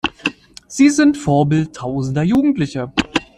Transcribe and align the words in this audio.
Sie 0.67 0.89
sind 0.89 1.15
Vorbild 1.15 1.75
tausender 1.75 2.23
Jugendlicher. 2.23 2.91